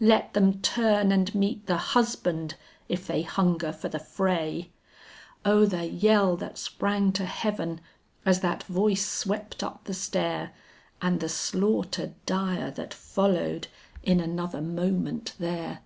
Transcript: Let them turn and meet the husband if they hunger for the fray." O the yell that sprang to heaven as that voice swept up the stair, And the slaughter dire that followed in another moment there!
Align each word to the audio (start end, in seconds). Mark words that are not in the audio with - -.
Let 0.00 0.32
them 0.32 0.62
turn 0.62 1.12
and 1.12 1.34
meet 1.34 1.66
the 1.66 1.76
husband 1.76 2.54
if 2.88 3.06
they 3.06 3.20
hunger 3.20 3.70
for 3.70 3.90
the 3.90 3.98
fray." 3.98 4.70
O 5.44 5.66
the 5.66 5.84
yell 5.86 6.38
that 6.38 6.56
sprang 6.56 7.12
to 7.12 7.26
heaven 7.26 7.82
as 8.24 8.40
that 8.40 8.62
voice 8.62 9.06
swept 9.06 9.62
up 9.62 9.84
the 9.84 9.92
stair, 9.92 10.52
And 11.02 11.20
the 11.20 11.28
slaughter 11.28 12.14
dire 12.24 12.70
that 12.70 12.94
followed 12.94 13.68
in 14.02 14.20
another 14.20 14.62
moment 14.62 15.34
there! 15.38 15.80